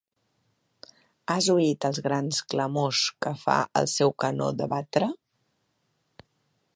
[1.33, 5.11] Has oït els grans clamors que fa el seu canó de batre?